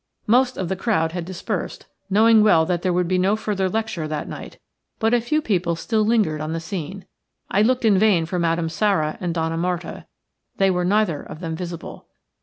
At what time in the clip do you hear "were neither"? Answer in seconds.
10.71-11.21